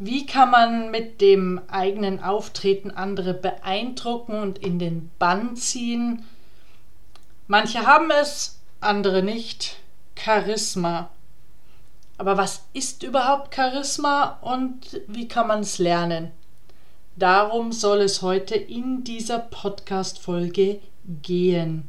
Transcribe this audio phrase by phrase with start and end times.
[0.00, 6.24] Wie kann man mit dem eigenen Auftreten andere beeindrucken und in den Bann ziehen?
[7.48, 9.76] Manche haben es, andere nicht.
[10.14, 11.10] Charisma.
[12.16, 16.30] Aber was ist überhaupt Charisma und wie kann man es lernen?
[17.16, 20.78] Darum soll es heute in dieser Podcast-Folge
[21.22, 21.88] gehen.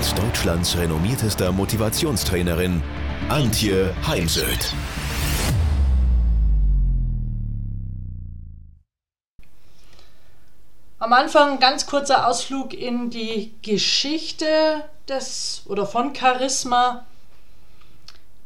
[0.00, 2.82] und Deutschlands renommiertester Motivationstrainerin
[3.28, 4.72] Antje Heimsöth.
[10.98, 14.46] Am Anfang ein ganz kurzer Ausflug in die Geschichte
[15.06, 17.04] des oder von Charisma.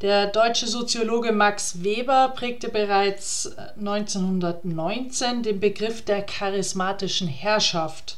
[0.01, 8.17] Der deutsche Soziologe Max Weber prägte bereits 1919 den Begriff der charismatischen Herrschaft.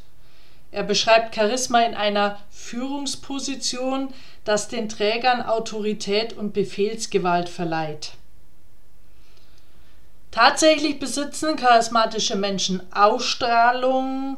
[0.71, 4.09] Er beschreibt Charisma in einer Führungsposition,
[4.43, 8.11] das den Trägern Autorität und Befehlsgewalt verleiht.
[10.31, 14.37] Tatsächlich besitzen charismatische Menschen Ausstrahlung,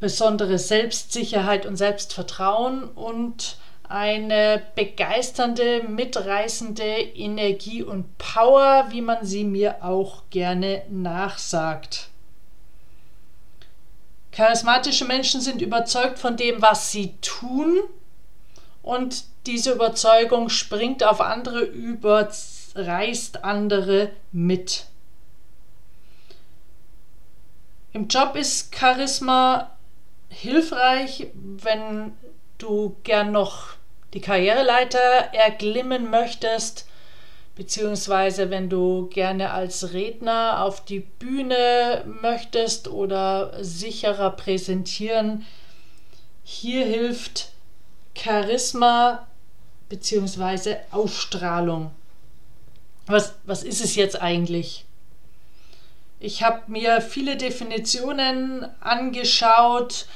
[0.00, 3.56] besondere Selbstsicherheit und Selbstvertrauen und
[3.88, 12.08] eine begeisternde, mitreißende Energie und Power, wie man sie mir auch gerne nachsagt.
[14.34, 17.80] Charismatische Menschen sind überzeugt von dem, was sie tun
[18.82, 22.28] und diese Überzeugung springt auf andere über,
[22.74, 24.86] reißt andere mit.
[27.92, 29.70] Im Job ist Charisma
[30.30, 32.12] hilfreich, wenn
[32.58, 33.74] du gern noch
[34.14, 34.98] die Karriereleiter
[35.32, 36.88] erglimmen möchtest,
[37.56, 45.46] beziehungsweise wenn du gerne als Redner auf die Bühne möchtest oder sicherer präsentieren.
[46.42, 47.52] Hier hilft
[48.16, 49.26] Charisma
[49.88, 51.90] beziehungsweise Ausstrahlung.
[53.06, 54.84] Was, was ist es jetzt eigentlich?
[56.20, 60.06] Ich habe mir viele Definitionen angeschaut,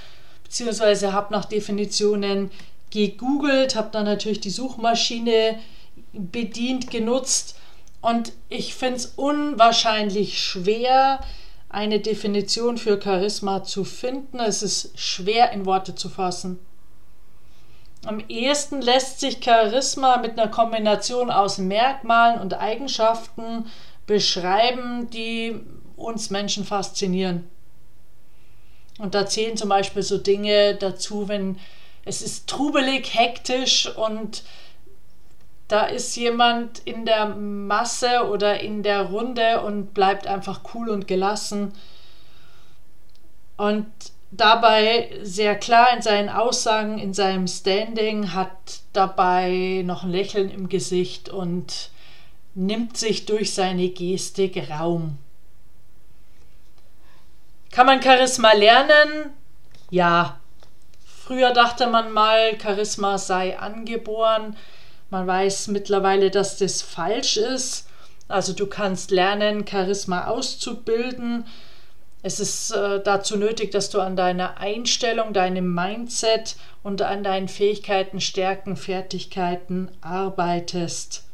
[0.43, 2.51] beziehungsweise habe nach Definitionen
[2.91, 5.59] gegoogelt, habe dann natürlich die Suchmaschine
[6.19, 7.57] bedient, genutzt
[8.01, 11.21] und ich finde es unwahrscheinlich schwer,
[11.69, 14.39] eine Definition für Charisma zu finden.
[14.41, 16.59] Es ist schwer in Worte zu fassen.
[18.05, 23.67] Am ehesten lässt sich Charisma mit einer Kombination aus Merkmalen und Eigenschaften
[24.07, 25.61] beschreiben, die
[25.97, 27.49] uns Menschen faszinieren.
[28.99, 31.59] Und da zählen zum Beispiel so Dinge dazu, wenn
[32.05, 34.43] es ist trubelig, hektisch und
[35.69, 41.07] da ist jemand in der Masse oder in der Runde und bleibt einfach cool und
[41.07, 41.73] gelassen
[43.59, 43.87] und
[44.31, 50.69] dabei sehr klar in seinen Aussagen, in seinem Standing, hat dabei noch ein Lächeln im
[50.69, 51.91] Gesicht und
[52.55, 55.19] nimmt sich durch seine Gestik Raum.
[57.71, 59.31] Kann man Charisma lernen?
[59.91, 60.39] Ja.
[61.05, 64.57] Früher dachte man mal, Charisma sei angeboren.
[65.11, 67.89] Man weiß mittlerweile, dass das falsch ist.
[68.29, 71.47] Also du kannst lernen, Charisma auszubilden.
[72.23, 77.49] Es ist äh, dazu nötig, dass du an deiner Einstellung, deinem Mindset und an deinen
[77.49, 81.25] Fähigkeiten, Stärken, Fertigkeiten arbeitest.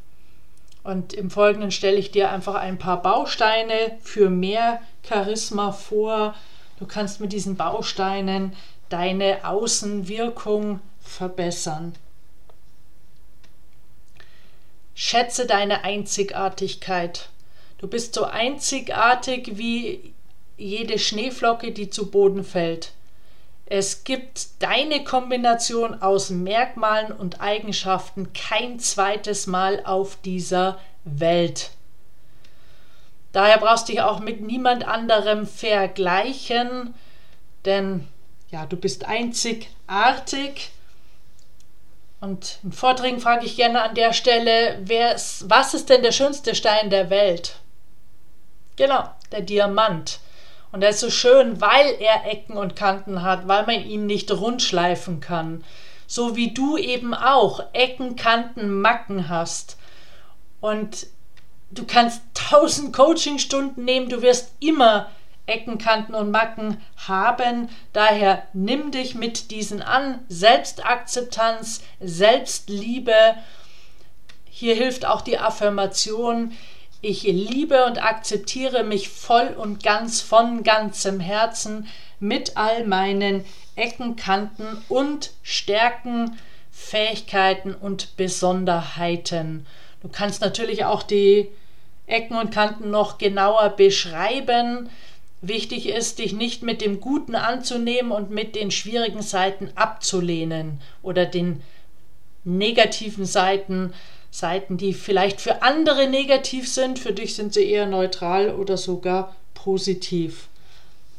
[0.85, 6.35] Und im Folgenden stelle ich dir einfach ein paar Bausteine für mehr Charisma vor.
[6.79, 8.53] Du kannst mit diesen Bausteinen
[8.91, 11.95] deine Außenwirkung verbessern.
[14.95, 17.29] Schätze deine Einzigartigkeit.
[17.79, 20.15] Du bist so einzigartig wie
[20.57, 22.93] jede Schneeflocke, die zu Boden fällt.
[23.67, 31.71] Es gibt deine Kombination aus Merkmalen und Eigenschaften kein zweites Mal auf dieser Welt.
[33.33, 36.95] Daher brauchst du dich auch mit niemand anderem vergleichen,
[37.65, 38.07] denn
[38.51, 40.71] ja, du bist einzigartig.
[42.25, 44.79] Und in Vorträgen frage ich gerne an der Stelle,
[45.15, 47.57] ist, was ist denn der schönste Stein der Welt?
[48.77, 50.21] Genau, der Diamant.
[50.73, 54.33] Und er ist so schön, weil er Ecken und Kanten hat, weil man ihn nicht
[54.33, 55.65] rundschleifen kann.
[56.07, 59.77] So wie du eben auch Ecken, Kanten, Macken hast.
[60.63, 61.07] Und
[61.73, 65.11] du kannst tausend Coachingstunden nehmen, du wirst immer
[65.47, 67.69] Ecken, Kanten und Macken haben.
[67.93, 70.21] Daher nimm dich mit diesen an.
[70.29, 73.15] Selbstakzeptanz, Selbstliebe.
[74.45, 76.53] Hier hilft auch die Affirmation.
[77.03, 81.87] Ich liebe und akzeptiere mich voll und ganz von ganzem Herzen
[82.19, 83.45] mit all meinen
[83.77, 86.39] Ecken, Kanten und Stärken,
[86.71, 89.67] Fähigkeiten und Besonderheiten.
[90.01, 91.51] Du kannst natürlich auch die
[92.07, 94.89] Ecken und Kanten noch genauer beschreiben.
[95.47, 101.27] Wichtig ist, dich nicht mit dem Guten anzunehmen und mit den schwierigen Seiten abzulehnen oder
[101.27, 101.63] den
[102.45, 103.93] negativen Seiten
[104.31, 109.37] Seiten, die vielleicht für andere negativ sind, für dich sind sie eher neutral oder sogar
[109.55, 110.49] positiv.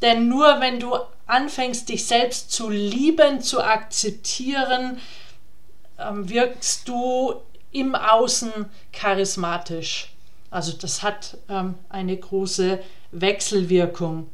[0.02, 0.96] Denn nur wenn du
[1.26, 4.98] anfängst, dich selbst zu lieben, zu akzeptieren,
[5.98, 7.36] ähm, wirkst du
[7.72, 8.52] im Außen
[8.92, 10.12] charismatisch.
[10.52, 12.80] Also das hat ähm, eine große
[13.22, 14.30] Wechselwirkung.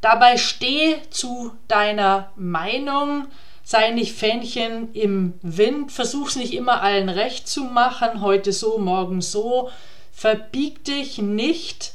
[0.00, 3.26] Dabei steh zu deiner Meinung,
[3.64, 9.20] sei nicht Fähnchen im Wind, versuch's nicht immer allen recht zu machen, heute so, morgen
[9.20, 9.70] so,
[10.12, 11.92] verbieg dich nicht,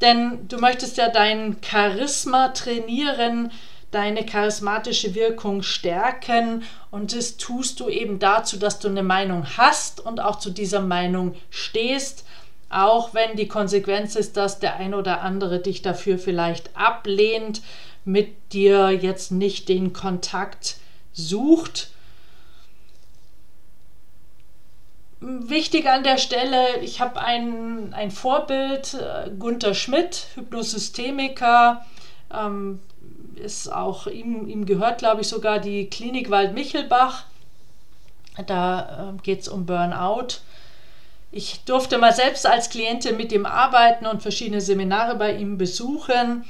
[0.00, 3.52] denn du möchtest ja dein Charisma trainieren,
[3.90, 10.00] deine charismatische Wirkung stärken und das tust du eben dazu, dass du eine Meinung hast
[10.00, 12.24] und auch zu dieser Meinung stehst,
[12.70, 17.62] auch wenn die Konsequenz ist, dass der ein oder andere dich dafür vielleicht ablehnt,
[18.04, 20.76] mit dir jetzt nicht den Kontakt
[21.12, 21.90] sucht.
[25.20, 31.84] Wichtig an der Stelle, ich habe ein, ein Vorbild, äh, Gunther Schmidt, Hypnosystemiker,
[32.32, 32.80] ähm,
[33.34, 37.24] ist auch, ihm, ihm gehört, glaube ich, sogar die Klinik Wald-Michelbach.
[38.46, 40.38] Da äh, geht es um Burnout.
[41.32, 46.44] Ich durfte mal selbst als Klientin mit ihm arbeiten und verschiedene Seminare bei ihm besuchen.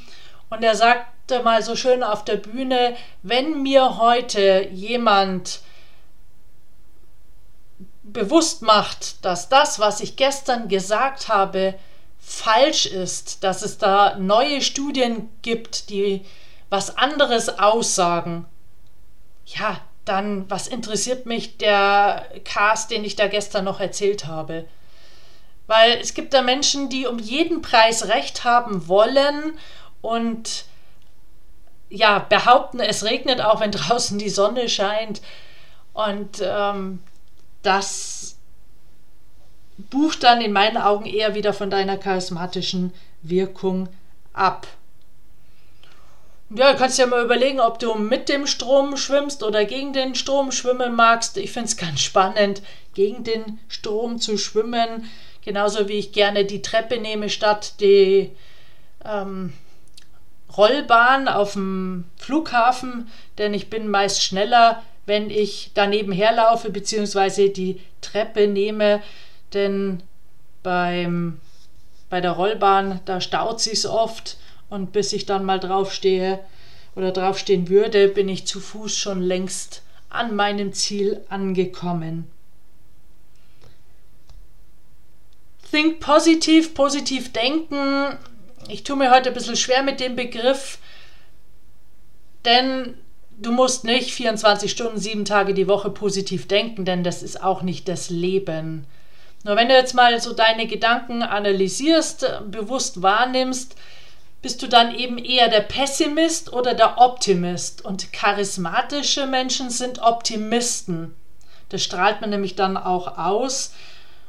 [0.48, 5.60] Und er sagte mal so schön auf der Bühne, wenn mir heute jemand
[8.02, 11.74] bewusst macht, dass das, was ich gestern gesagt habe,
[12.18, 16.24] falsch ist, dass es da neue Studien gibt, die
[16.70, 18.46] was anderes aussagen,
[19.44, 24.66] ja, dann was interessiert mich der Cast, den ich da gestern noch erzählt habe?
[25.66, 29.58] Weil es gibt da Menschen, die um jeden Preis recht haben wollen
[30.00, 30.64] und
[31.90, 35.20] ja, behaupten, es regnet auch, wenn draußen die Sonne scheint.
[35.92, 37.00] Und ähm,
[37.62, 38.36] das
[39.76, 42.92] bucht dann in meinen Augen eher wieder von deiner charismatischen
[43.22, 43.88] Wirkung
[44.32, 44.66] ab.
[46.52, 50.16] Ja, du kannst ja mal überlegen, ob du mit dem Strom schwimmst oder gegen den
[50.16, 51.36] Strom schwimmen magst.
[51.36, 52.60] Ich finde es ganz spannend,
[52.92, 55.08] gegen den Strom zu schwimmen.
[55.44, 58.32] Genauso wie ich gerne die Treppe nehme statt die
[59.04, 59.52] ähm,
[60.56, 63.08] Rollbahn auf dem Flughafen,
[63.38, 67.48] denn ich bin meist schneller, wenn ich daneben herlaufe bzw.
[67.48, 69.02] die Treppe nehme,
[69.54, 70.02] denn
[70.64, 71.40] beim,
[72.10, 74.36] bei der Rollbahn, da staut sich oft
[74.70, 76.40] und bis ich dann mal draufstehe
[76.96, 82.26] oder draufstehen würde, bin ich zu Fuß schon längst an meinem Ziel angekommen.
[85.70, 88.18] Think positiv, positiv denken
[88.68, 90.78] ich tue mir heute ein bisschen schwer mit dem Begriff,
[92.44, 92.94] denn
[93.38, 97.62] du musst nicht 24 Stunden, sieben Tage die Woche positiv denken, denn das ist auch
[97.62, 98.86] nicht das Leben.
[99.44, 103.74] Nur wenn du jetzt mal so deine Gedanken analysierst, bewusst wahrnimmst,
[104.42, 107.84] bist du dann eben eher der Pessimist oder der Optimist.
[107.84, 111.14] Und charismatische Menschen sind Optimisten.
[111.68, 113.74] Das strahlt man nämlich dann auch aus.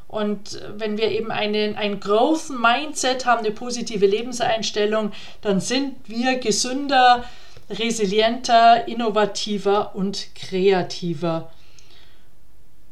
[0.08, 6.38] Und wenn wir eben einen, ein Growth Mindset haben, eine positive Lebenseinstellung, dann sind wir
[6.38, 7.24] gesünder,
[7.70, 11.50] resilienter, innovativer und kreativer.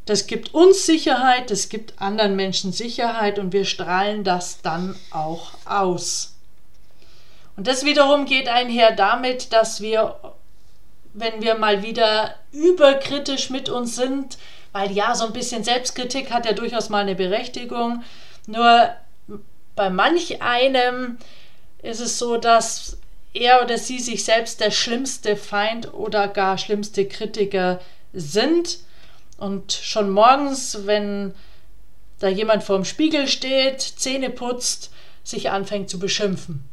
[0.06, 5.52] Das gibt uns Sicherheit, das gibt anderen Menschen Sicherheit und wir strahlen das dann auch
[5.66, 6.39] aus.
[7.60, 10.16] Und das wiederum geht einher damit, dass wir,
[11.14, 14.38] wenn wir mal wieder überkritisch mit uns sind,
[14.72, 18.06] weil ja, so ein bisschen Selbstkritik hat ja durchaus mal eine Berechtigung.
[18.48, 18.92] Nur
[19.76, 21.18] bei manch einem
[21.84, 22.98] ist es so, dass
[23.34, 27.82] er oder sie sich selbst der schlimmste Feind oder gar schlimmste Kritiker
[28.14, 28.80] sind.
[29.38, 31.36] Und schon morgens, wenn
[32.20, 34.94] da jemand vorm Spiegel steht, Zähne putzt,
[35.26, 36.69] sich anfängt zu beschimpfen.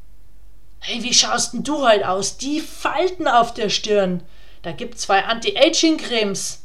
[0.81, 2.37] Hey, wie schaust denn du heute aus?
[2.37, 4.23] Die Falten auf der Stirn.
[4.63, 6.63] Da gibt's zwei Anti-Aging-Cremes.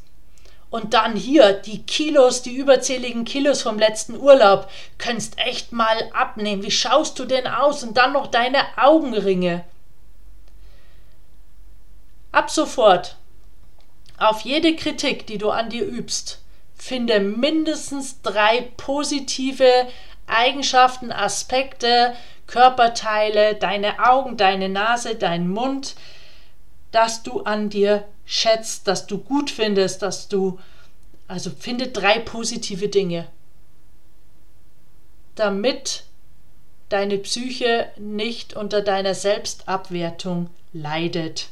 [0.69, 4.69] Und dann hier, die Kilos, die überzähligen Kilos vom letzten Urlaub.
[4.97, 6.63] Könntest echt mal abnehmen.
[6.63, 7.83] Wie schaust du denn aus?
[7.83, 9.65] Und dann noch deine Augenringe.
[12.31, 13.17] Ab sofort,
[14.17, 16.39] auf jede Kritik, die du an dir übst,
[16.77, 19.87] finde mindestens drei positive
[20.27, 22.15] Eigenschaften, Aspekte,
[22.51, 25.95] Körperteile, deine Augen, deine Nase, dein Mund,
[26.91, 30.59] dass du an dir schätzt, dass du gut findest, dass du,
[31.29, 33.25] also finde drei positive Dinge,
[35.35, 36.03] damit
[36.89, 41.47] deine Psyche nicht unter deiner Selbstabwertung leidet.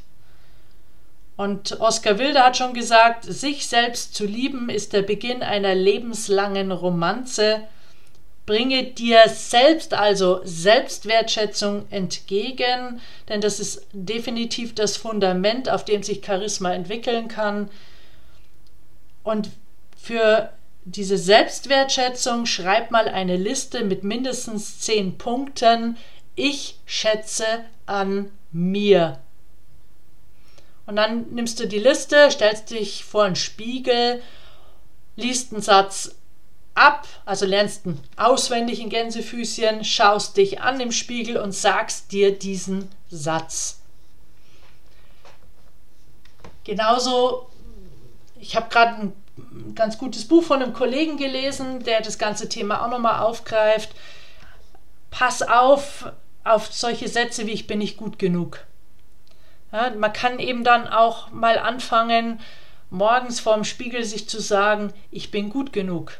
[1.38, 6.74] Und Oskar Wilde hat schon gesagt, sich selbst zu lieben ist der Beginn einer lebenslangen
[6.74, 7.62] Romanze.
[8.50, 16.26] Bringe dir selbst also Selbstwertschätzung entgegen, denn das ist definitiv das Fundament, auf dem sich
[16.26, 17.70] Charisma entwickeln kann.
[19.22, 19.52] Und
[19.96, 20.52] für
[20.84, 25.96] diese Selbstwertschätzung schreib mal eine Liste mit mindestens zehn Punkten.
[26.34, 27.46] Ich schätze
[27.86, 29.20] an mir.
[30.88, 34.24] Und dann nimmst du die Liste, stellst dich vor einen Spiegel,
[35.16, 36.16] liest einen Satz
[36.80, 42.38] ab, also lernst ihn auswendig in Gänsefüßchen, schaust dich an im Spiegel und sagst dir
[42.38, 43.82] diesen Satz.
[46.64, 47.50] Genauso,
[48.40, 52.84] ich habe gerade ein ganz gutes Buch von einem Kollegen gelesen, der das ganze Thema
[52.86, 53.92] auch nochmal aufgreift.
[55.12, 56.12] Pass auf
[56.44, 58.66] auf solche Sätze wie ich bin nicht gut genug.
[59.72, 62.40] Ja, man kann eben dann auch mal anfangen,
[62.90, 66.18] morgens vorm Spiegel sich zu sagen, ich bin gut genug.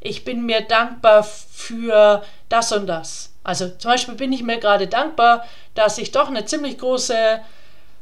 [0.00, 3.32] Ich bin mir dankbar für das und das.
[3.44, 7.40] Also zum Beispiel bin ich mir gerade dankbar, dass ich doch eine ziemlich große,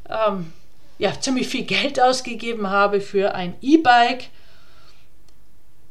[0.08, 0.52] ähm,
[0.98, 4.28] ja, ziemlich viel Geld ausgegeben habe für ein E-Bike.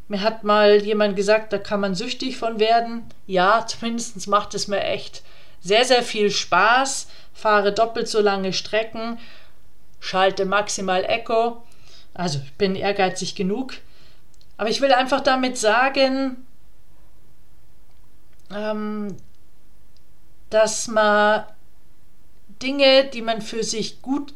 [0.07, 3.03] Mir hat mal jemand gesagt, da kann man süchtig von werden.
[3.25, 5.21] Ja, zumindest macht es mir echt
[5.61, 9.19] sehr, sehr viel Spaß fahre doppelt so lange Strecken,
[9.99, 11.63] schalte maximal Echo.
[12.13, 13.75] Also ich bin ehrgeizig genug.
[14.57, 16.45] Aber ich will einfach damit sagen,
[18.51, 19.15] ähm,
[20.49, 21.43] dass man
[22.61, 24.33] Dinge, die man für sich gut,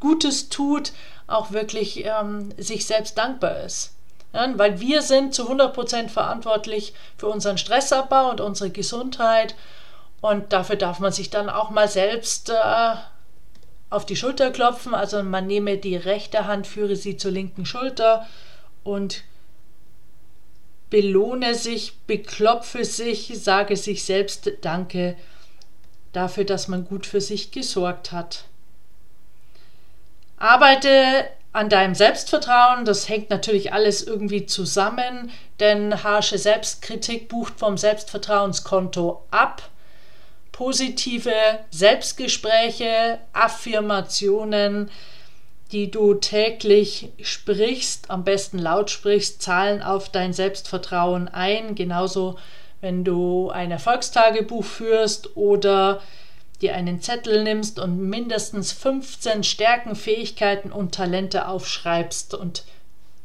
[0.00, 0.92] Gutes tut,
[1.26, 3.94] auch wirklich ähm, sich selbst dankbar ist.
[4.34, 9.54] Ja, weil wir sind zu 100% verantwortlich für unseren Stressabbau und unsere Gesundheit
[10.20, 12.94] und dafür darf man sich dann auch mal selbst äh,
[13.90, 14.94] auf die Schulter klopfen.
[14.94, 18.26] Also man nehme die rechte Hand, führe sie zur linken Schulter
[18.82, 19.22] und
[20.94, 25.16] belohne sich, beklopfe sich, sage sich selbst Danke
[26.12, 28.44] dafür, dass man gut für sich gesorgt hat.
[30.36, 37.76] Arbeite an deinem Selbstvertrauen, das hängt natürlich alles irgendwie zusammen, denn harsche Selbstkritik bucht vom
[37.76, 39.68] Selbstvertrauenskonto ab
[40.52, 41.34] positive
[41.70, 44.92] Selbstgespräche, Affirmationen,
[45.74, 51.74] die du täglich sprichst, am besten laut sprichst, zahlen auf dein Selbstvertrauen ein.
[51.74, 52.38] Genauso,
[52.80, 56.00] wenn du ein Erfolgstagebuch führst oder
[56.62, 62.62] dir einen Zettel nimmst und mindestens 15 Stärken, Fähigkeiten und Talente aufschreibst und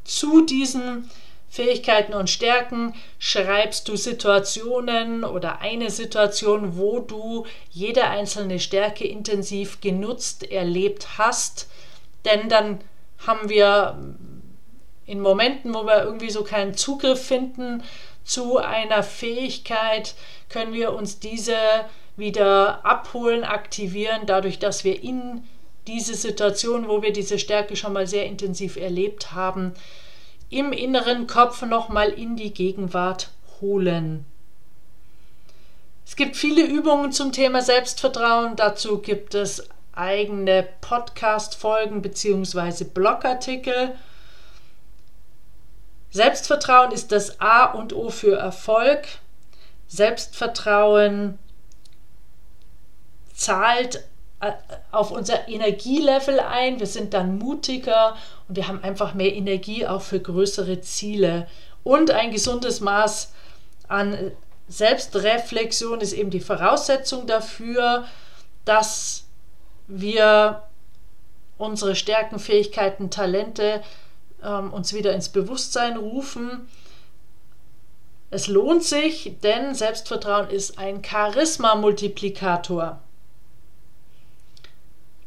[0.02, 1.08] zu diesen
[1.48, 9.80] Fähigkeiten und Stärken schreibst du Situationen oder eine Situation, wo du jede einzelne Stärke intensiv
[9.80, 11.68] genutzt, erlebt hast.
[12.24, 12.80] Denn dann
[13.26, 13.98] haben wir
[15.06, 17.82] in Momenten, wo wir irgendwie so keinen Zugriff finden
[18.24, 20.14] zu einer Fähigkeit,
[20.48, 21.56] können wir uns diese
[22.16, 25.42] wieder abholen, aktivieren, dadurch, dass wir in
[25.86, 29.72] diese Situation, wo wir diese Stärke schon mal sehr intensiv erlebt haben,
[30.50, 34.24] im inneren Kopf nochmal in die Gegenwart holen.
[36.06, 38.56] Es gibt viele Übungen zum Thema Selbstvertrauen.
[38.56, 39.68] Dazu gibt es
[40.00, 42.84] eigene Podcast-Folgen bzw.
[42.84, 43.94] Blogartikel.
[46.10, 49.06] Selbstvertrauen ist das A und O für Erfolg.
[49.86, 51.38] Selbstvertrauen
[53.34, 54.04] zahlt
[54.40, 54.52] äh,
[54.90, 56.80] auf unser Energielevel ein.
[56.80, 58.16] Wir sind dann mutiger
[58.48, 61.46] und wir haben einfach mehr Energie auch für größere Ziele.
[61.84, 63.32] Und ein gesundes Maß
[63.86, 64.32] an
[64.68, 68.06] Selbstreflexion ist eben die Voraussetzung dafür,
[68.64, 69.24] dass
[69.90, 70.62] wir
[71.58, 73.82] unsere Stärken, Fähigkeiten, Talente
[74.42, 76.68] ähm, uns wieder ins Bewusstsein rufen.
[78.30, 83.00] Es lohnt sich, denn Selbstvertrauen ist ein Charisma-Multiplikator.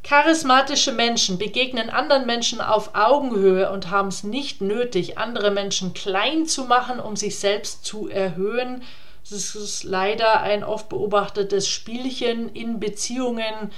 [0.04, 6.46] Charismatische Menschen begegnen anderen Menschen auf Augenhöhe und haben es nicht nötig, andere Menschen klein
[6.46, 8.84] zu machen, um sich selbst zu erhöhen.
[9.30, 13.72] Das ist leider ein oft beobachtetes Spielchen in Beziehungen,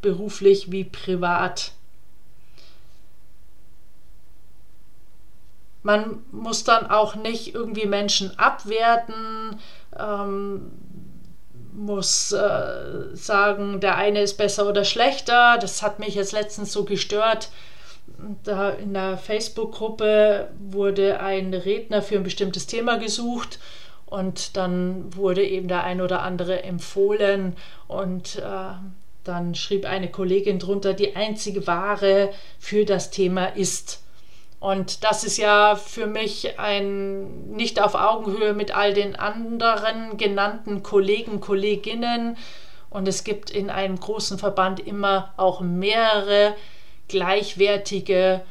[0.00, 1.72] beruflich wie privat.
[5.82, 9.58] Man muss dann auch nicht irgendwie Menschen abwerten,
[9.98, 10.72] ähm,
[11.72, 15.56] muss äh, sagen, der eine ist besser oder schlechter.
[15.58, 17.50] Das hat mich jetzt letztens so gestört.
[18.44, 23.58] Da in der Facebook-Gruppe wurde ein Redner für ein bestimmtes Thema gesucht
[24.04, 28.74] und dann wurde eben der ein oder andere empfohlen und äh,
[29.24, 34.02] dann schrieb eine Kollegin drunter, die einzige Ware für das Thema ist.
[34.60, 40.82] Und das ist ja für mich ein nicht auf Augenhöhe mit all den anderen genannten
[40.82, 42.36] Kollegen, Kolleginnen.
[42.90, 46.54] Und es gibt in einem großen Verband immer auch mehrere
[47.08, 48.42] gleichwertige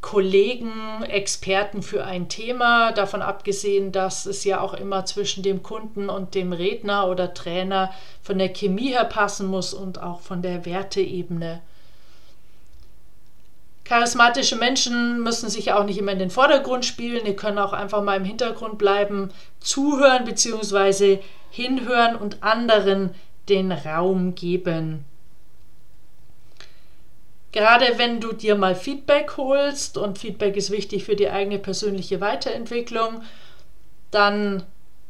[0.00, 6.08] Kollegen, Experten für ein Thema, davon abgesehen, dass es ja auch immer zwischen dem Kunden
[6.08, 7.90] und dem Redner oder Trainer
[8.22, 11.60] von der Chemie her passen muss und auch von der Werteebene.
[13.84, 18.02] Charismatische Menschen müssen sich auch nicht immer in den Vordergrund spielen, die können auch einfach
[18.02, 21.20] mal im Hintergrund bleiben, zuhören bzw.
[21.50, 23.14] hinhören und anderen
[23.48, 25.06] den Raum geben.
[27.52, 32.20] Gerade wenn du dir mal Feedback holst und Feedback ist wichtig für die eigene persönliche
[32.20, 33.22] Weiterentwicklung,
[34.10, 34.64] dann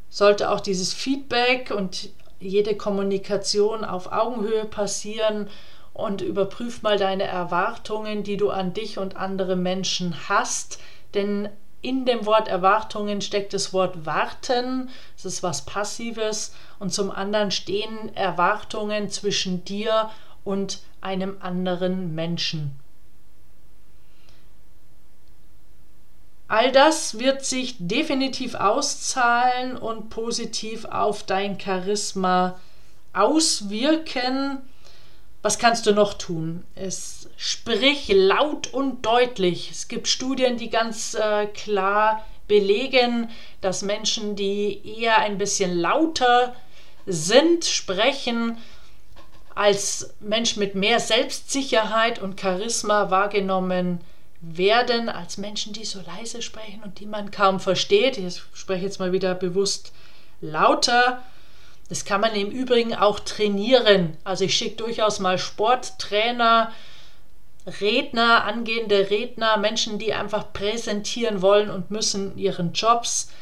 [0.08, 5.48] sollte auch dieses Feedback und jede Kommunikation auf Augenhöhe passieren
[5.92, 10.78] und überprüf mal deine Erwartungen, die du an dich und andere Menschen hast,
[11.14, 11.48] denn
[11.80, 16.52] in dem Wort Erwartungen steckt das Wort warten, es ist was Passives.
[16.78, 20.10] Und zum anderen stehen Erwartungen zwischen dir
[20.44, 22.78] und einem anderen Menschen.
[26.48, 32.58] All das wird sich definitiv auszahlen und positiv auf dein Charisma
[33.12, 34.58] auswirken.
[35.42, 36.64] Was kannst du noch tun?
[36.74, 39.70] Es sprich laut und deutlich.
[39.70, 43.28] Es gibt Studien, die ganz äh, klar belegen,
[43.60, 46.56] dass Menschen, die eher ein bisschen lauter
[47.06, 48.56] sind, sprechen,
[49.58, 54.00] als Mensch mit mehr Selbstsicherheit und Charisma wahrgenommen
[54.40, 58.18] werden, als Menschen, die so leise sprechen und die man kaum versteht.
[58.18, 59.92] Ich spreche jetzt mal wieder bewusst
[60.40, 61.24] lauter.
[61.88, 64.16] Das kann man im Übrigen auch trainieren.
[64.22, 66.70] Also ich schicke durchaus mal Sporttrainer,
[67.80, 73.32] Redner, angehende Redner, Menschen, die einfach präsentieren wollen und müssen ihren Jobs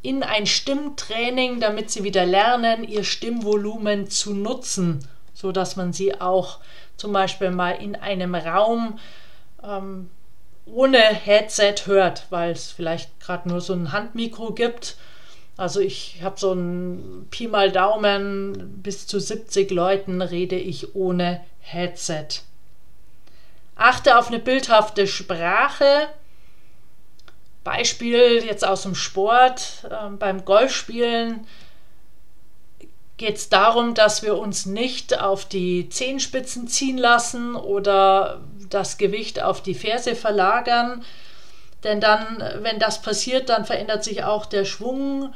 [0.00, 5.06] in ein Stimmtraining, damit sie wieder lernen, ihr Stimmvolumen zu nutzen,
[5.38, 6.58] so dass man sie auch
[6.96, 8.98] zum Beispiel mal in einem Raum
[9.62, 10.10] ähm,
[10.66, 14.96] ohne Headset hört, weil es vielleicht gerade nur so ein Handmikro gibt
[15.58, 21.44] also ich habe so ein Pi mal Daumen, bis zu 70 Leuten rede ich ohne
[21.58, 22.28] Headset.
[23.74, 26.08] Achte auf eine bildhafte Sprache.
[27.64, 29.84] Beispiel jetzt aus dem Sport.
[29.90, 31.44] Äh, beim Golfspielen
[33.18, 39.42] geht es darum, dass wir uns nicht auf die Zehenspitzen ziehen lassen oder das Gewicht
[39.42, 41.04] auf die Ferse verlagern.
[41.84, 45.34] Denn dann, wenn das passiert, dann verändert sich auch der Schwung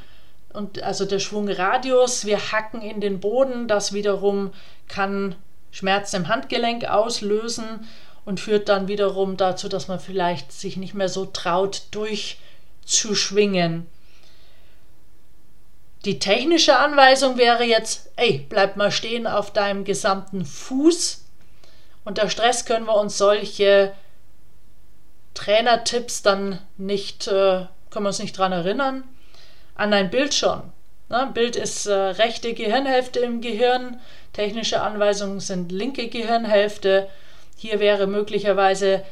[0.52, 4.52] und also der Schwungradius, wir hacken in den Boden, das wiederum
[4.86, 5.34] kann
[5.70, 7.86] Schmerzen im Handgelenk auslösen
[8.24, 13.86] und führt dann wiederum dazu, dass man vielleicht sich nicht mehr so traut, durchzuschwingen.
[16.04, 21.24] Die technische Anweisung wäre jetzt, ey, bleib mal stehen auf deinem gesamten Fuß.
[22.04, 23.92] Unter Stress können wir uns solche
[25.34, 29.04] Trainertipps dann nicht, äh, können wir uns nicht dran erinnern
[29.74, 30.62] an ein Bild schon.
[31.08, 31.30] Ne?
[31.32, 34.00] Bild ist äh, rechte Gehirnhälfte im Gehirn,
[34.32, 37.08] technische Anweisungen sind linke Gehirnhälfte.
[37.56, 39.04] Hier wäre möglicherweise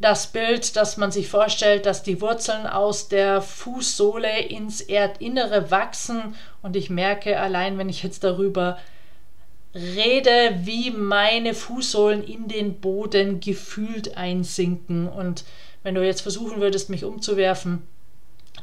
[0.00, 6.34] das Bild, dass man sich vorstellt, dass die Wurzeln aus der Fußsohle ins Erdinnere wachsen
[6.62, 8.78] und ich merke allein, wenn ich jetzt darüber
[9.74, 15.44] rede, wie meine Fußsohlen in den Boden gefühlt einsinken und
[15.82, 17.82] wenn du jetzt versuchen würdest, mich umzuwerfen,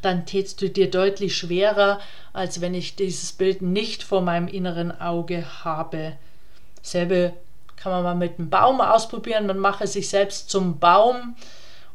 [0.02, 2.00] dann tätst du dir deutlich schwerer,
[2.34, 6.14] als wenn ich dieses Bild nicht vor meinem inneren Auge habe.
[6.82, 7.34] Selbe
[7.88, 9.48] kann man mal mit einem Baum ausprobieren.
[9.48, 11.38] Man mache sich selbst zum Baum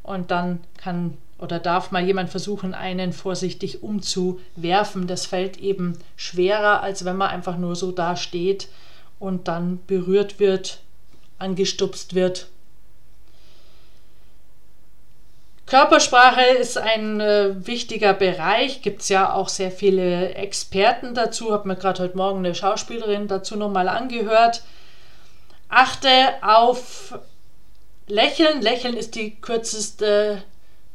[0.02, 5.06] und dann kann oder darf mal jemand versuchen, einen vorsichtig umzuwerfen.
[5.06, 8.68] Das fällt eben schwerer, als wenn man einfach nur so da steht
[9.18, 10.80] und dann berührt wird,
[11.38, 12.46] angestupst wird.
[15.66, 21.52] Körpersprache ist ein äh, wichtiger Bereich, gibt es ja auch sehr viele Experten dazu.
[21.52, 24.62] Habe mir gerade heute Morgen eine Schauspielerin dazu nochmal angehört.
[25.74, 27.18] Achte auf
[28.06, 28.60] Lächeln.
[28.60, 30.42] Lächeln ist die kürzeste,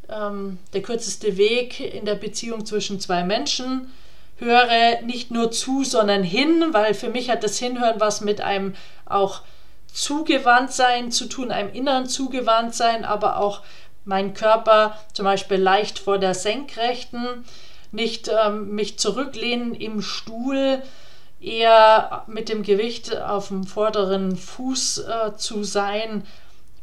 [0.07, 3.91] ähm, der kürzeste Weg in der Beziehung zwischen zwei Menschen.
[4.35, 8.75] Höre nicht nur zu, sondern hin, weil für mich hat das Hinhören was mit einem
[9.07, 9.41] auch
[9.91, 13.63] Zugewandtsein zu tun, einem inneren Zugewandtsein, aber auch
[14.05, 17.45] mein Körper zum Beispiel leicht vor der Senkrechten,
[17.91, 20.83] nicht ähm, mich zurücklehnen im Stuhl,
[21.39, 26.23] eher mit dem Gewicht auf dem vorderen Fuß äh, zu sein.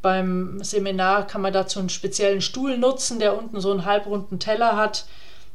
[0.03, 4.77] Beim Seminar kann man dazu einen speziellen Stuhl nutzen, der unten so einen halbrunden Teller
[4.77, 5.07] hat,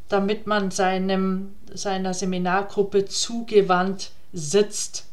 [0.10, 5.06] damit man seinem, seiner Seminargruppe zugewandt sitzt.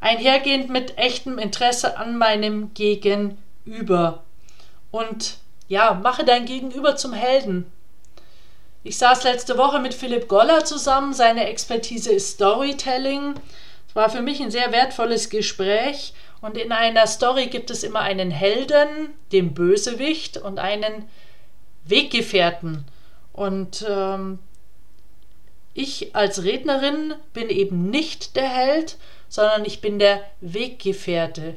[0.00, 4.22] Einhergehend mit echtem Interesse an meinem Gegenüber
[4.90, 7.70] und ja, mache dein Gegenüber zum Helden.
[8.82, 11.12] Ich saß letzte Woche mit Philipp Goller zusammen.
[11.12, 13.34] Seine Expertise ist Storytelling.
[13.86, 16.14] Es war für mich ein sehr wertvolles Gespräch.
[16.40, 21.10] Und in einer Story gibt es immer einen Helden, den Bösewicht und einen
[21.84, 22.86] Weggefährten.
[23.34, 24.38] Und ähm,
[25.74, 28.96] ich als Rednerin bin eben nicht der Held,
[29.28, 31.56] sondern ich bin der Weggefährte.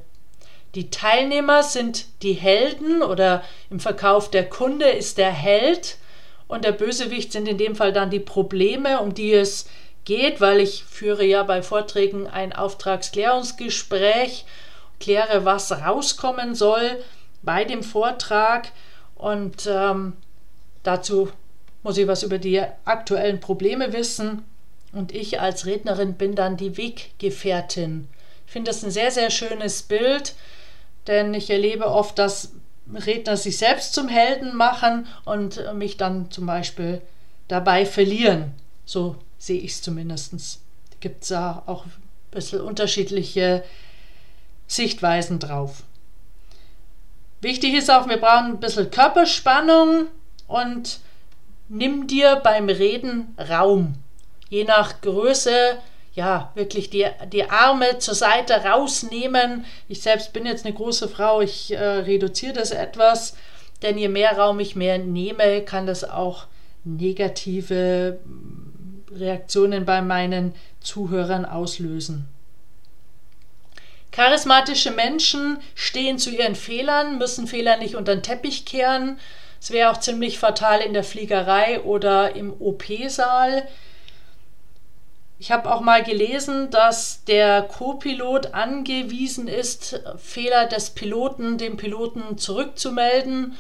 [0.76, 5.98] Die Teilnehmer sind die Helden oder im Verkauf der Kunde ist der Held
[6.54, 9.68] und der Bösewicht sind in dem Fall dann die Probleme, um die es
[10.06, 14.46] geht, weil ich führe ja bei Vorträgen ein Auftragsklärungsgespräch,
[15.00, 17.04] kläre, was rauskommen soll
[17.42, 18.72] bei dem Vortrag
[19.16, 20.14] und ähm,
[20.84, 21.30] dazu
[21.82, 24.46] muss ich was über die aktuellen Probleme wissen
[24.94, 28.08] und ich als Rednerin bin dann die Weggefährtin.
[28.46, 30.36] Ich finde das ein sehr, sehr schönes Bild
[31.08, 32.54] denn ich erlebe oft, dass
[32.94, 37.02] Redner sich selbst zum Helden machen und mich dann zum Beispiel
[37.48, 38.52] dabei verlieren.
[38.86, 40.60] So sehe ich es zumindest.
[41.00, 41.92] Gibt es da auch ein
[42.32, 43.64] bisschen unterschiedliche
[44.68, 45.84] Sichtweisen drauf.
[47.42, 50.08] Wichtig ist auch, wir brauchen ein bisschen Körperspannung
[50.48, 51.00] und
[51.68, 53.96] nimm dir beim Reden Raum.
[54.50, 55.78] Je nach Größe
[56.14, 59.66] ja, wirklich die, die Arme zur Seite rausnehmen.
[59.88, 63.36] Ich selbst bin jetzt eine große Frau, ich äh, reduziere das etwas,
[63.82, 66.46] denn je mehr Raum ich mehr nehme, kann das auch
[66.84, 72.28] negative mm, Reaktionen bei meinen Zuhörern auslösen.
[74.12, 79.18] Charismatische Menschen stehen zu ihren Fehlern, müssen Fehler nicht unter den Teppich kehren.
[79.60, 83.68] Es wäre auch ziemlich fatal in der Fliegerei oder im OP-Saal.
[85.44, 92.38] Ich habe auch mal gelesen, dass der Co-Pilot angewiesen ist, Fehler des Piloten dem Piloten
[92.38, 93.58] zurückzumelden.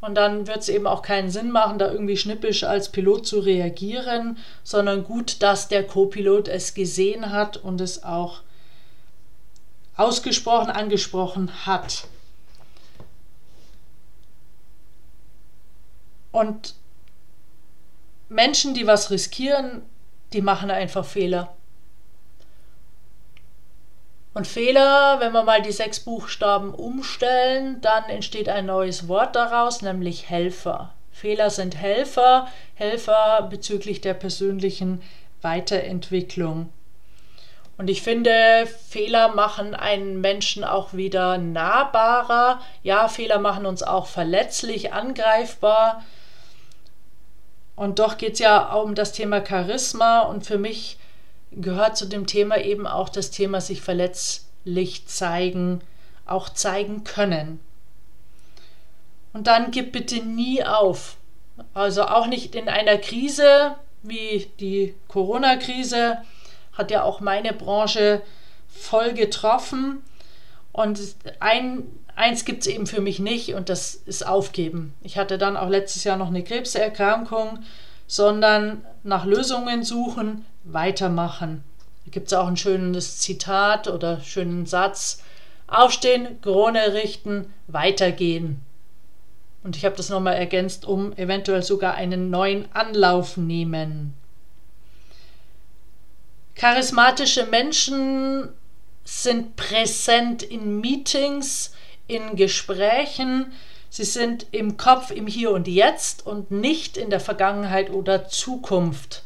[0.00, 3.40] Und dann wird es eben auch keinen Sinn machen, da irgendwie schnippisch als Pilot zu
[3.40, 8.42] reagieren, sondern gut, dass der Co-Pilot es gesehen hat und es auch
[9.96, 12.04] ausgesprochen angesprochen hat.
[16.30, 16.76] Und
[18.28, 19.82] Menschen, die was riskieren,
[20.34, 21.54] die machen einfach Fehler.
[24.34, 29.80] Und Fehler, wenn wir mal die sechs Buchstaben umstellen, dann entsteht ein neues Wort daraus,
[29.80, 30.92] nämlich Helfer.
[31.12, 35.00] Fehler sind Helfer, Helfer bezüglich der persönlichen
[35.40, 36.70] Weiterentwicklung.
[37.76, 42.60] Und ich finde, Fehler machen einen Menschen auch wieder nahbarer.
[42.82, 46.02] Ja, Fehler machen uns auch verletzlich, angreifbar.
[47.76, 50.98] Und doch geht es ja um das Thema Charisma und für mich
[51.50, 55.80] gehört zu dem Thema eben auch das Thema sich verletzlich zeigen,
[56.26, 57.60] auch zeigen können.
[59.32, 61.16] Und dann gib bitte nie auf.
[61.72, 66.18] Also auch nicht in einer Krise wie die Corona-Krise
[66.72, 68.22] hat ja auch meine Branche
[68.68, 70.02] voll getroffen.
[70.72, 71.00] Und
[71.40, 71.84] ein
[72.16, 74.94] eins gibt es eben für mich nicht und das ist Aufgeben.
[75.02, 77.60] Ich hatte dann auch letztes Jahr noch eine Krebserkrankung,
[78.06, 81.64] sondern nach Lösungen suchen, weitermachen.
[82.04, 85.22] Da gibt es auch ein schönes Zitat oder schönen Satz.
[85.66, 88.60] Aufstehen, Krone richten, weitergehen.
[89.62, 94.12] Und ich habe das nochmal ergänzt, um eventuell sogar einen neuen Anlauf nehmen.
[96.54, 98.50] Charismatische Menschen
[99.04, 101.72] sind präsent in Meetings,
[102.06, 103.52] in Gesprächen.
[103.90, 109.22] Sie sind im Kopf, im Hier und Jetzt und nicht in der Vergangenheit oder Zukunft.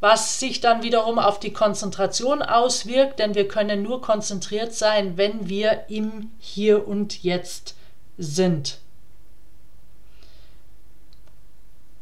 [0.00, 5.48] Was sich dann wiederum auf die Konzentration auswirkt, denn wir können nur konzentriert sein, wenn
[5.48, 7.74] wir im Hier und Jetzt
[8.16, 8.78] sind.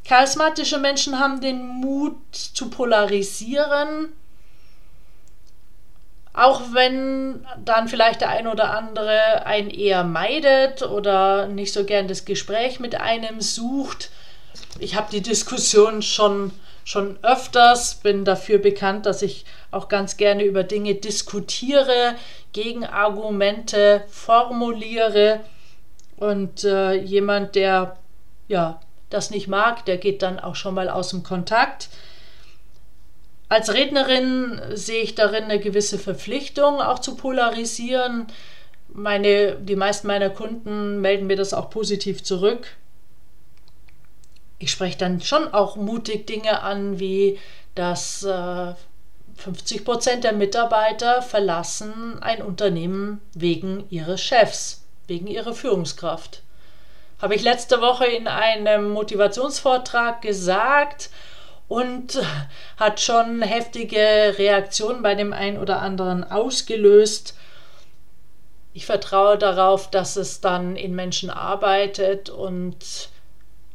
[0.05, 4.12] Charismatische Menschen haben den Mut zu polarisieren,
[6.37, 12.09] auch wenn dann vielleicht der ein oder andere einen eher meidet oder nicht so gern
[12.09, 14.11] das Gespräch mit einem sucht.
[14.79, 16.53] Ich habe die Diskussion schon,
[16.85, 22.16] schon öfters, bin dafür bekannt, dass ich auch ganz gerne über Dinge diskutiere,
[22.53, 25.40] Gegenargumente formuliere
[26.18, 27.96] und äh, jemand, der
[28.46, 31.88] ja das nicht mag, der geht dann auch schon mal aus dem Kontakt.
[33.48, 38.26] Als Rednerin sehe ich darin eine gewisse Verpflichtung, auch zu polarisieren.
[38.88, 42.76] Meine, die meisten meiner Kunden melden mir das auch positiv zurück.
[44.59, 47.38] Ich spreche dann schon auch mutig Dinge an, wie
[47.74, 48.72] dass äh,
[49.37, 56.42] 50 Prozent der Mitarbeiter verlassen ein Unternehmen wegen ihres Chefs, wegen ihrer Führungskraft.
[57.20, 61.11] Habe ich letzte Woche in einem Motivationsvortrag gesagt
[61.68, 62.20] und
[62.76, 67.37] hat schon heftige Reaktionen bei dem einen oder anderen ausgelöst.
[68.72, 73.09] Ich vertraue darauf, dass es dann in Menschen arbeitet und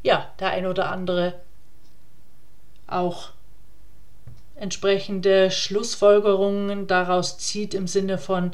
[0.03, 1.33] ja, der ein oder andere
[2.87, 3.29] auch
[4.55, 8.51] entsprechende Schlussfolgerungen daraus zieht im Sinne von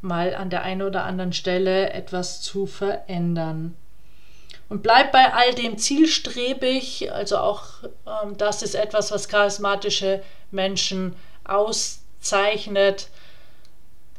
[0.00, 3.76] mal an der einen oder anderen Stelle etwas zu verändern
[4.70, 7.12] und bleib bei all dem zielstrebig.
[7.12, 7.64] Also auch
[8.06, 13.08] ähm, das ist etwas, was charismatische Menschen auszeichnet.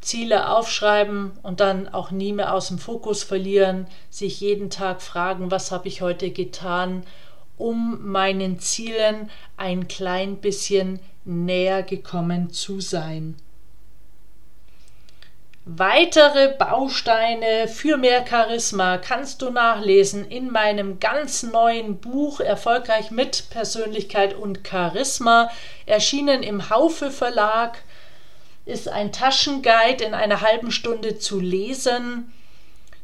[0.01, 5.51] Ziele aufschreiben und dann auch nie mehr aus dem Fokus verlieren, sich jeden Tag fragen,
[5.51, 7.03] was habe ich heute getan,
[7.57, 13.35] um meinen Zielen ein klein bisschen näher gekommen zu sein.
[15.77, 23.49] Weitere Bausteine für mehr Charisma kannst du nachlesen in meinem ganz neuen Buch Erfolgreich mit
[23.51, 25.49] Persönlichkeit und Charisma,
[25.85, 27.77] erschienen im Haufe Verlag,
[28.65, 32.33] ist ein Taschenguide in einer halben Stunde zu lesen.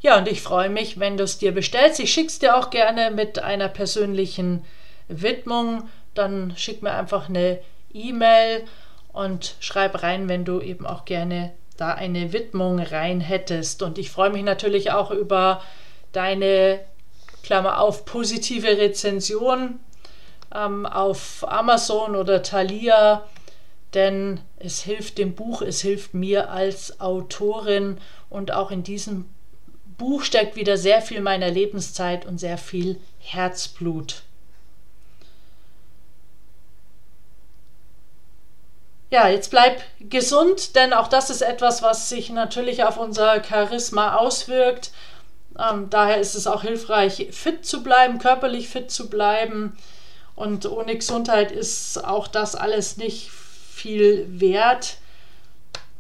[0.01, 2.01] Ja, und ich freue mich, wenn du es dir bestellst.
[2.01, 4.65] Ich schicke es dir auch gerne mit einer persönlichen
[5.07, 5.87] Widmung.
[6.15, 7.59] Dann schick mir einfach eine
[7.93, 8.65] E-Mail
[9.13, 13.81] und schreib rein, wenn du eben auch gerne da eine Widmung rein hättest.
[13.81, 15.61] Und ich freue mich natürlich auch über
[16.11, 16.79] deine,
[17.43, 19.79] Klammer auf, positive Rezension
[20.53, 23.25] ähm, auf Amazon oder Thalia,
[23.93, 29.25] denn es hilft dem Buch, es hilft mir als Autorin und auch in diesem
[29.97, 34.23] Buch steckt wieder sehr viel meiner Lebenszeit und sehr viel Herzblut.
[39.09, 44.17] Ja, jetzt bleib gesund, denn auch das ist etwas, was sich natürlich auf unser Charisma
[44.17, 44.91] auswirkt.
[45.57, 49.77] Ähm, daher ist es auch hilfreich, fit zu bleiben, körperlich fit zu bleiben.
[50.35, 54.97] Und ohne Gesundheit ist auch das alles nicht viel wert.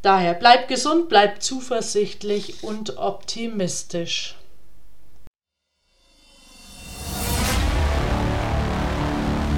[0.01, 4.36] Daher bleib gesund, bleib zuversichtlich und optimistisch.